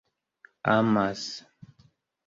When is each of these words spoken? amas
amas 0.71 1.23